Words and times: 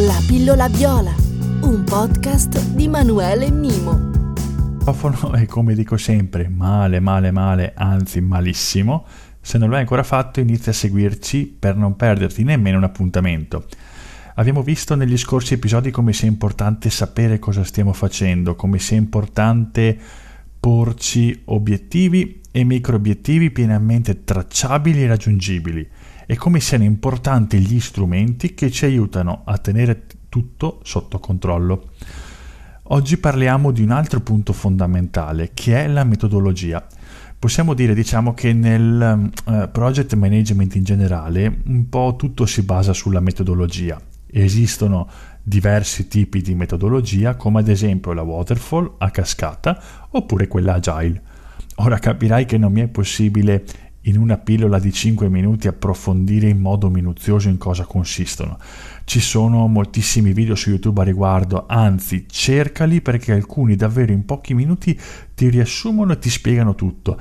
La 0.00 0.22
pillola 0.26 0.68
viola, 0.68 1.14
un 1.62 1.82
podcast 1.82 2.74
di 2.74 2.86
Manuele 2.86 3.50
Mimo. 3.50 4.10
E 5.34 5.46
come 5.46 5.74
dico 5.74 5.96
sempre, 5.96 6.50
male, 6.50 7.00
male, 7.00 7.30
male, 7.30 7.72
anzi 7.74 8.20
malissimo. 8.20 9.06
Se 9.40 9.56
non 9.56 9.70
l'hai 9.70 9.80
ancora 9.80 10.02
fatto, 10.02 10.40
inizia 10.40 10.72
a 10.72 10.74
seguirci 10.74 11.46
per 11.58 11.76
non 11.76 11.96
perderti 11.96 12.44
nemmeno 12.44 12.76
un 12.76 12.84
appuntamento. 12.84 13.64
Abbiamo 14.34 14.60
visto 14.60 14.94
negli 14.96 15.16
scorsi 15.16 15.54
episodi 15.54 15.90
come 15.90 16.12
sia 16.12 16.28
importante 16.28 16.90
sapere 16.90 17.38
cosa 17.38 17.64
stiamo 17.64 17.94
facendo, 17.94 18.54
come 18.54 18.78
sia 18.78 18.98
importante 18.98 19.98
porci 20.60 21.40
obiettivi 21.46 22.42
e 22.50 22.64
micro 22.64 22.96
obiettivi 22.96 23.50
pienamente 23.50 24.24
tracciabili 24.24 25.04
e 25.04 25.06
raggiungibili 25.06 25.88
e 26.26 26.36
come 26.36 26.60
siano 26.60 26.84
importanti 26.84 27.58
gli 27.58 27.80
strumenti 27.80 28.54
che 28.54 28.70
ci 28.70 28.84
aiutano 28.84 29.42
a 29.44 29.56
tenere 29.58 30.06
tutto 30.28 30.80
sotto 30.82 31.18
controllo. 31.20 31.90
Oggi 32.90 33.16
parliamo 33.16 33.70
di 33.70 33.82
un 33.82 33.90
altro 33.90 34.20
punto 34.20 34.52
fondamentale 34.52 35.52
che 35.54 35.84
è 35.84 35.88
la 35.88 36.04
metodologia. 36.04 36.86
Possiamo 37.38 37.74
dire, 37.74 37.94
diciamo, 37.94 38.32
che 38.32 38.52
nel 38.52 39.30
uh, 39.44 39.70
project 39.70 40.14
management 40.14 40.74
in 40.74 40.84
generale 40.84 41.60
un 41.66 41.88
po' 41.88 42.14
tutto 42.16 42.46
si 42.46 42.62
basa 42.62 42.92
sulla 42.92 43.20
metodologia. 43.20 44.00
Esistono 44.28 45.08
diversi 45.42 46.08
tipi 46.08 46.42
di 46.42 46.54
metodologia, 46.54 47.36
come 47.36 47.60
ad 47.60 47.68
esempio 47.68 48.12
la 48.12 48.22
waterfall 48.22 48.94
a 48.98 49.10
cascata 49.10 49.80
oppure 50.10 50.48
quella 50.48 50.74
agile. 50.74 51.22
Ora 51.76 51.98
capirai 51.98 52.46
che 52.46 52.56
non 52.56 52.72
mi 52.72 52.80
è 52.80 52.88
possibile 52.88 53.64
in 54.06 54.18
una 54.18 54.38
pillola 54.38 54.78
di 54.78 54.92
5 54.92 55.28
minuti 55.28 55.68
approfondire 55.68 56.48
in 56.48 56.58
modo 56.58 56.88
minuzioso 56.90 57.48
in 57.48 57.58
cosa 57.58 57.84
consistono. 57.84 58.58
Ci 59.04 59.20
sono 59.20 59.66
moltissimi 59.68 60.32
video 60.32 60.54
su 60.54 60.70
YouTube 60.70 61.00
a 61.00 61.04
riguardo, 61.04 61.66
anzi 61.68 62.26
cercali 62.28 63.00
perché 63.00 63.32
alcuni 63.32 63.76
davvero 63.76 64.12
in 64.12 64.24
pochi 64.24 64.54
minuti 64.54 64.98
ti 65.34 65.48
riassumono 65.48 66.12
e 66.12 66.18
ti 66.18 66.30
spiegano 66.30 66.74
tutto. 66.74 67.20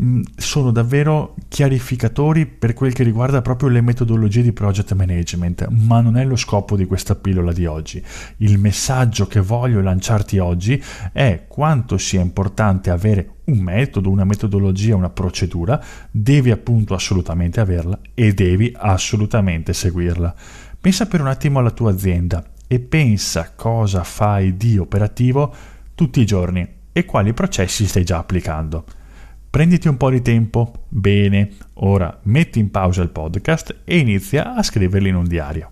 Mm, 0.00 0.22
sono 0.36 0.70
davvero 0.70 1.34
chiarificatori 1.48 2.46
per 2.46 2.72
quel 2.72 2.92
che 2.92 3.02
riguarda 3.02 3.42
proprio 3.42 3.68
le 3.68 3.80
metodologie 3.80 4.42
di 4.42 4.52
project 4.52 4.92
management, 4.94 5.66
ma 5.68 6.00
non 6.00 6.16
è 6.16 6.24
lo 6.24 6.36
scopo 6.36 6.76
di 6.76 6.86
questa 6.86 7.14
pillola 7.14 7.52
di 7.52 7.66
oggi. 7.66 8.02
Il 8.38 8.58
messaggio 8.58 9.26
che 9.26 9.40
voglio 9.40 9.80
lanciarti 9.80 10.38
oggi 10.38 10.82
è 11.12 11.44
quanto 11.48 11.98
sia 11.98 12.20
importante 12.20 12.90
avere 12.90 13.32
un 13.48 13.58
metodo, 13.58 14.10
una 14.10 14.24
metodologia, 14.24 14.96
una 14.96 15.10
procedura, 15.10 15.82
devi 16.10 16.50
appunto 16.50 16.94
assolutamente 16.94 17.60
averla 17.60 17.98
e 18.14 18.32
devi 18.32 18.72
assolutamente 18.76 19.72
seguirla. 19.72 20.34
Pensa 20.80 21.06
per 21.06 21.20
un 21.20 21.26
attimo 21.26 21.58
alla 21.58 21.70
tua 21.70 21.90
azienda 21.90 22.44
e 22.66 22.78
pensa 22.78 23.52
cosa 23.54 24.04
fai 24.04 24.56
di 24.56 24.78
operativo 24.78 25.54
tutti 25.94 26.20
i 26.20 26.26
giorni 26.26 26.66
e 26.92 27.04
quali 27.04 27.32
processi 27.32 27.86
stai 27.86 28.04
già 28.04 28.18
applicando. 28.18 28.84
Prenditi 29.50 29.88
un 29.88 29.96
po' 29.96 30.10
di 30.10 30.20
tempo, 30.20 30.84
bene, 30.88 31.50
ora 31.74 32.16
metti 32.24 32.58
in 32.58 32.70
pausa 32.70 33.02
il 33.02 33.08
podcast 33.08 33.74
e 33.84 33.98
inizia 33.98 34.54
a 34.54 34.62
scriverli 34.62 35.08
in 35.08 35.14
un 35.14 35.26
diario. 35.26 35.70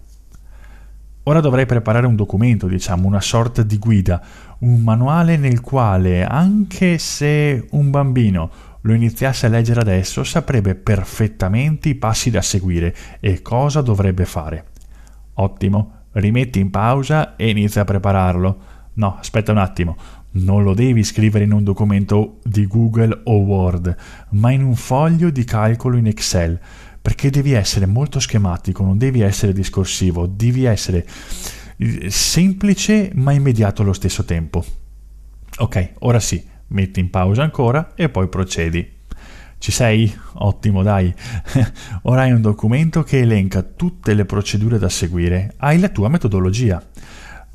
Ora 1.28 1.40
dovrei 1.40 1.66
preparare 1.66 2.06
un 2.06 2.14
documento, 2.14 2.68
diciamo, 2.68 3.08
una 3.08 3.20
sorta 3.20 3.64
di 3.64 3.78
guida, 3.78 4.22
un 4.60 4.80
manuale 4.82 5.36
nel 5.36 5.60
quale, 5.60 6.24
anche 6.24 6.98
se 6.98 7.66
un 7.72 7.90
bambino 7.90 8.48
lo 8.82 8.92
iniziasse 8.92 9.46
a 9.46 9.48
leggere 9.48 9.80
adesso, 9.80 10.22
saprebbe 10.22 10.76
perfettamente 10.76 11.88
i 11.88 11.96
passi 11.96 12.30
da 12.30 12.42
seguire 12.42 12.94
e 13.18 13.42
cosa 13.42 13.80
dovrebbe 13.80 14.24
fare. 14.24 14.66
Ottimo, 15.34 16.04
rimetti 16.12 16.60
in 16.60 16.70
pausa 16.70 17.34
e 17.34 17.50
inizia 17.50 17.80
a 17.82 17.86
prepararlo. 17.86 18.58
No, 18.92 19.16
aspetta 19.18 19.50
un 19.50 19.58
attimo, 19.58 19.96
non 20.30 20.62
lo 20.62 20.74
devi 20.74 21.02
scrivere 21.02 21.42
in 21.42 21.52
un 21.52 21.64
documento 21.64 22.38
di 22.44 22.68
Google 22.68 23.22
o 23.24 23.38
Word, 23.38 23.96
ma 24.30 24.52
in 24.52 24.62
un 24.62 24.76
foglio 24.76 25.30
di 25.30 25.42
calcolo 25.42 25.96
in 25.96 26.06
Excel, 26.06 26.60
perché 27.06 27.30
devi 27.30 27.52
essere 27.52 27.86
molto 27.86 28.18
schematico, 28.18 28.82
non 28.82 28.98
devi 28.98 29.20
essere 29.20 29.52
discorsivo, 29.52 30.26
devi 30.26 30.64
essere 30.64 31.06
eh, 31.76 32.10
semplice 32.10 33.12
ma 33.14 33.30
immediato 33.30 33.82
allo 33.82 33.92
stesso 33.92 34.24
tempo. 34.24 34.64
Ok, 35.58 35.92
ora 36.00 36.18
sì, 36.18 36.44
metti 36.66 36.98
in 36.98 37.08
pausa 37.08 37.44
ancora 37.44 37.92
e 37.94 38.08
poi 38.08 38.26
procedi. 38.26 38.94
Ci 39.56 39.70
sei? 39.70 40.12
Ottimo, 40.32 40.82
dai. 40.82 41.14
Ora 42.02 42.22
hai 42.22 42.32
un 42.32 42.40
documento 42.40 43.04
che 43.04 43.20
elenca 43.20 43.62
tutte 43.62 44.12
le 44.12 44.24
procedure 44.24 44.76
da 44.76 44.88
seguire. 44.88 45.54
Hai 45.58 45.78
la 45.78 45.90
tua 45.90 46.08
metodologia. 46.08 46.84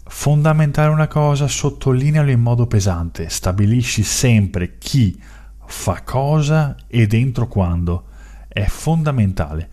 Fondamentale 0.05 0.93
una 0.93 1.07
cosa, 1.07 1.49
sottolinealo 1.49 2.31
in 2.31 2.39
modo 2.39 2.67
pesante. 2.67 3.27
Stabilisci 3.27 4.01
sempre 4.01 4.77
chi 4.77 5.21
fa 5.65 6.03
cosa 6.03 6.77
e 6.87 7.05
dentro 7.05 7.49
quando. 7.49 8.05
È 8.53 8.65
fondamentale. 8.65 9.69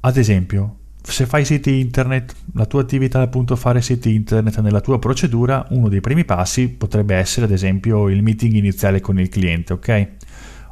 Ad 0.00 0.16
esempio, 0.18 0.76
se 1.02 1.24
fai 1.24 1.44
siti 1.44 1.80
internet, 1.80 2.34
la 2.54 2.66
tua 2.66 2.82
attività 2.82 3.20
è 3.20 3.24
appunto 3.24 3.56
fare 3.56 3.80
siti 3.80 4.14
internet 4.14 4.60
nella 4.60 4.80
tua 4.80 4.98
procedura, 4.98 5.66
uno 5.70 5.88
dei 5.88 6.00
primi 6.00 6.24
passi 6.24 6.68
potrebbe 6.68 7.14
essere 7.14 7.46
ad 7.46 7.52
esempio 7.52 8.08
il 8.08 8.22
meeting 8.22 8.54
iniziale 8.54 9.00
con 9.00 9.18
il 9.18 9.28
cliente, 9.28 9.72
ok? 9.72 10.08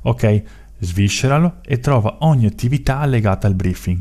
Ok, 0.03 0.43
svisceralo 0.81 1.61
e 1.65 1.79
trova 1.81 2.19
ogni 2.21 2.47
attività 2.47 3.05
legata 3.07 3.47
al 3.47 3.55
briefing. 3.55 4.01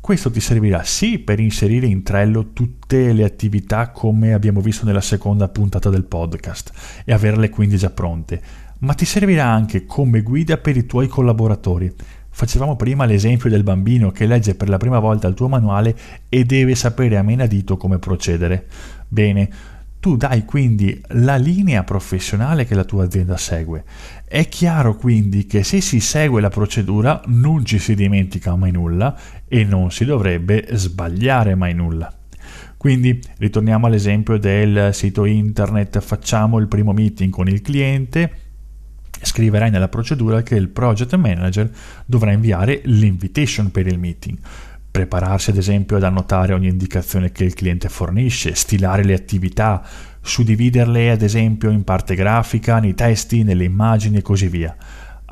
Questo 0.00 0.30
ti 0.30 0.40
servirà 0.40 0.82
sì 0.82 1.18
per 1.18 1.40
inserire 1.40 1.86
in 1.86 2.02
Trello 2.02 2.52
tutte 2.52 3.12
le 3.12 3.24
attività 3.24 3.90
come 3.90 4.32
abbiamo 4.32 4.60
visto 4.60 4.86
nella 4.86 5.00
seconda 5.00 5.48
puntata 5.48 5.90
del 5.90 6.04
podcast 6.04 7.02
e 7.04 7.12
averle 7.12 7.48
quindi 7.50 7.76
già 7.76 7.90
pronte, 7.90 8.40
ma 8.78 8.94
ti 8.94 9.04
servirà 9.04 9.46
anche 9.46 9.84
come 9.84 10.22
guida 10.22 10.56
per 10.56 10.76
i 10.76 10.86
tuoi 10.86 11.06
collaboratori. 11.06 11.94
Facevamo 12.30 12.76
prima 12.76 13.04
l'esempio 13.04 13.50
del 13.50 13.62
bambino 13.62 14.10
che 14.10 14.26
legge 14.26 14.54
per 14.54 14.68
la 14.68 14.78
prima 14.78 14.98
volta 14.98 15.28
il 15.28 15.34
tuo 15.34 15.48
manuale 15.48 15.96
e 16.28 16.44
deve 16.44 16.74
sapere 16.74 17.16
a 17.16 17.22
menadito 17.22 17.76
come 17.76 17.98
procedere. 17.98 18.66
Bene, 19.08 19.50
tu 20.00 20.16
dai 20.16 20.46
quindi 20.46 20.98
la 21.08 21.36
linea 21.36 21.84
professionale 21.84 22.64
che 22.64 22.74
la 22.74 22.84
tua 22.84 23.04
azienda 23.04 23.36
segue. 23.36 23.84
È 24.24 24.48
chiaro 24.48 24.96
quindi 24.96 25.44
che 25.44 25.62
se 25.62 25.82
si 25.82 26.00
segue 26.00 26.40
la 26.40 26.48
procedura 26.48 27.20
non 27.26 27.66
ci 27.66 27.78
si 27.78 27.94
dimentica 27.94 28.56
mai 28.56 28.72
nulla 28.72 29.14
e 29.46 29.64
non 29.64 29.90
si 29.90 30.06
dovrebbe 30.06 30.66
sbagliare 30.70 31.54
mai 31.54 31.74
nulla. 31.74 32.10
Quindi 32.78 33.20
ritorniamo 33.36 33.86
all'esempio 33.86 34.38
del 34.38 34.94
sito 34.94 35.26
internet, 35.26 36.00
facciamo 36.00 36.58
il 36.58 36.66
primo 36.66 36.94
meeting 36.94 37.30
con 37.30 37.46
il 37.46 37.60
cliente, 37.60 38.32
scriverai 39.22 39.70
nella 39.70 39.88
procedura 39.88 40.42
che 40.42 40.54
il 40.54 40.68
project 40.68 41.14
manager 41.16 41.70
dovrà 42.04 42.32
inviare 42.32 42.80
l'invitation 42.84 43.70
per 43.70 43.86
il 43.86 43.98
meeting 43.98 44.38
prepararsi 44.90 45.50
ad 45.50 45.56
esempio 45.56 45.96
ad 45.96 46.02
annotare 46.02 46.52
ogni 46.52 46.68
indicazione 46.68 47.30
che 47.30 47.44
il 47.44 47.54
cliente 47.54 47.88
fornisce, 47.88 48.54
stilare 48.54 49.04
le 49.04 49.14
attività, 49.14 49.82
suddividerle 50.20 51.10
ad 51.10 51.22
esempio 51.22 51.70
in 51.70 51.84
parte 51.84 52.14
grafica, 52.14 52.80
nei 52.80 52.94
testi, 52.94 53.42
nelle 53.42 53.64
immagini 53.64 54.18
e 54.18 54.22
così 54.22 54.48
via. 54.48 54.74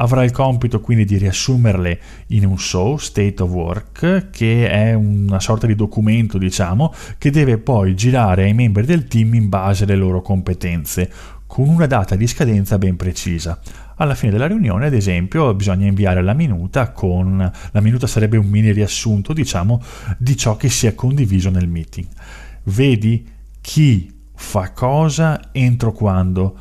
Avrà 0.01 0.23
il 0.23 0.31
compito 0.31 0.81
quindi 0.81 1.05
di 1.05 1.17
riassumerle 1.17 2.01
in 2.29 2.47
un 2.47 2.57
SO, 2.57 2.97
State 2.99 3.43
of 3.43 3.51
Work, 3.51 4.31
che 4.31 4.71
è 4.71 4.95
una 4.95 5.41
sorta 5.41 5.67
di 5.67 5.75
documento, 5.75 6.39
diciamo, 6.39 6.95
che 7.19 7.33
deve 7.33 7.59
poi 7.59 7.97
girare 7.97 8.45
ai 8.45 8.55
membri 8.55 8.87
del 8.87 9.09
team 9.09 9.35
in 9.35 9.49
base 9.49 9.83
alle 9.83 9.97
loro 9.97 10.23
competenze, 10.23 11.11
con 11.49 11.67
una 11.67 11.87
data 11.87 12.15
di 12.15 12.27
scadenza 12.29 12.79
ben 12.79 12.95
precisa. 12.95 13.59
Alla 13.97 14.15
fine 14.15 14.31
della 14.31 14.47
riunione, 14.47 14.87
ad 14.87 14.93
esempio, 14.93 15.55
bisogna 15.55 15.87
inviare 15.87 16.23
la 16.23 16.35
minuta 16.35 16.93
con 16.93 17.51
la 17.73 17.81
minuta 17.81 18.07
sarebbe 18.07 18.37
un 18.37 18.47
mini 18.47 18.71
riassunto, 18.71 19.33
diciamo, 19.33 19.83
di 20.19 20.37
ciò 20.37 20.57
che 20.57 20.69
si 20.69 20.87
è 20.87 20.95
condiviso 20.95 21.51
nel 21.51 21.67
meeting. 21.67 22.07
Vedi 22.65 23.27
chi 23.61 24.13
fa 24.35 24.71
cosa 24.73 25.49
entro 25.51 25.93
quando 25.93 26.57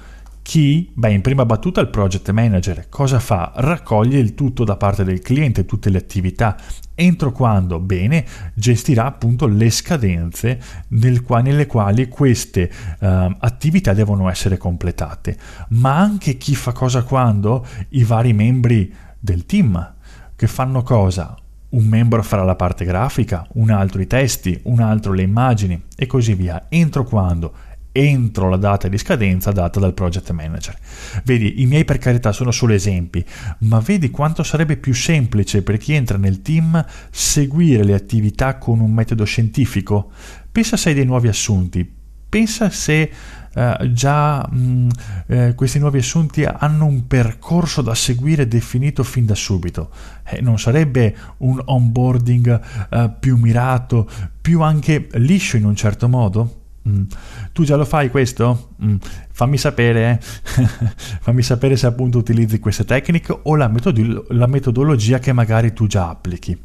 chi? 0.48 0.90
Beh, 0.94 1.12
in 1.12 1.20
prima 1.20 1.46
battuta 1.46 1.82
il 1.82 1.90
project 1.90 2.32
manager 2.32 2.88
cosa 2.88 3.20
fa? 3.20 3.52
Raccoglie 3.54 4.18
il 4.18 4.34
tutto 4.34 4.64
da 4.64 4.78
parte 4.78 5.04
del 5.04 5.20
cliente, 5.20 5.66
tutte 5.66 5.90
le 5.90 5.98
attività. 5.98 6.56
Entro 6.96 7.34
quando? 7.34 7.82
Bene, 7.82 8.24
gestirà 8.54 9.04
appunto 9.04 9.46
le 9.46 9.70
scadenze 9.70 10.58
nel 10.88 11.22
qua, 11.22 11.42
nelle 11.42 11.66
quali 11.66 12.08
queste 12.08 12.72
uh, 13.02 13.36
attività 13.40 13.92
devono 13.92 14.30
essere 14.30 14.56
completate. 14.56 15.38
Ma 15.72 15.98
anche 15.98 16.38
chi 16.38 16.56
fa 16.56 16.72
cosa 16.72 17.04
quando? 17.04 17.68
I 17.90 18.06
vari 18.06 18.32
membri 18.32 18.96
del 19.20 19.46
team 19.46 19.96
che 20.34 20.48
fanno 20.48 20.82
cosa? 20.82 21.36
Un 21.72 21.86
membro 21.88 22.24
farà 22.24 22.46
la 22.46 22.56
parte 22.56 22.86
grafica, 22.86 23.46
un 23.56 23.70
altro 23.70 24.00
i 24.00 24.08
testi, 24.08 24.58
un 24.64 24.80
altro 24.80 25.12
le 25.12 25.24
immagini 25.24 25.84
e 25.94 26.06
così 26.06 26.36
via. 26.36 26.68
Entro 26.70 27.04
quando? 27.04 27.54
Entro 27.98 28.50
la 28.50 28.58
data 28.58 28.88
di 28.88 28.98
scadenza 28.98 29.52
data 29.52 29.80
dal 29.80 29.94
project 29.94 30.32
manager. 30.32 30.78
Vedi, 31.24 31.62
i 31.62 31.66
miei 31.66 31.84
per 31.84 31.98
carità 31.98 32.32
sono 32.32 32.52
solo 32.52 32.74
esempi, 32.74 33.26
ma 33.60 33.80
vedi 33.80 34.12
quanto 34.12 34.44
sarebbe 34.44 34.78
più 34.78 34.94
semplice 34.94 35.64
per 35.64 35.78
chi 35.78 35.94
entra 35.94 36.18
nel 36.18 36.42
team 36.42 36.84
seguire 37.10 37.84
le 37.84 37.94
attività 37.94 38.58
con 38.58 38.80
un 38.80 38.92
metodo 38.92 39.24
scientifico. 39.24 40.12
Pensa 40.52 40.78
se 40.78 40.90
hai 40.90 40.96
dei 40.96 41.06
nuovi 41.06 41.28
assunti, 41.28 41.90
pensa 42.30 42.70
se 42.70 43.12
eh, 43.58 43.92
già 43.92 44.48
mh, 44.48 44.58
mm, 44.60 44.90
eh, 45.28 45.54
questi 45.56 45.80
nuovi 45.80 45.98
assunti 45.98 46.44
hanno 46.44 46.86
un 46.86 47.08
percorso 47.08 47.82
da 47.82 47.96
seguire 47.96 48.48
definito 48.48 49.04
fin 49.04 49.26
da 49.26 49.34
subito. 49.34 49.90
Eh, 50.24 50.42
non 50.42 50.60
sarebbe 50.60 51.16
un 51.38 51.60
onboarding 51.66 52.62
eh, 52.90 53.12
più 53.20 53.38
mirato, 53.38 54.08
più 54.40 54.62
anche 54.62 55.08
liscio 55.14 55.58
in 55.58 55.66
un 55.66 55.76
certo 55.76 56.08
modo? 56.08 56.57
Mm. 56.88 57.04
Tu 57.52 57.64
già 57.64 57.76
lo 57.76 57.86
fai 57.86 58.10
questo? 58.10 58.70
Mm. 58.84 58.96
Fammi 59.32 59.58
sapere, 59.58 60.12
eh? 60.12 60.20
fammi 61.22 61.42
sapere 61.42 61.76
se 61.76 61.86
appunto 61.86 62.18
utilizzi 62.18 62.60
queste 62.60 62.86
tecniche 62.86 63.38
o 63.44 63.56
la, 63.56 63.68
metod- 63.68 64.32
la 64.32 64.48
metodologia 64.48 65.20
che 65.20 65.34
magari 65.34 65.74
tu 65.74 65.88
già 65.88 66.10
applichi. 66.10 66.58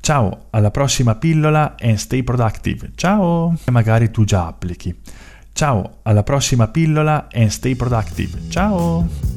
Ciao, 0.00 0.46
alla 0.50 0.70
prossima 0.70 1.14
pillola 1.14 1.76
and 1.80 1.94
stay 1.96 2.22
productive. 2.22 2.90
Ciao, 2.96 3.54
che 3.62 3.70
magari 3.70 4.10
tu 4.10 4.24
già 4.24 4.46
applichi. 4.46 4.94
Ciao, 5.52 5.98
alla 6.02 6.22
prossima 6.22 6.68
pillola 6.68 7.28
and 7.32 7.48
stay 7.48 7.74
productive. 7.74 8.48
Ciao! 8.48 9.31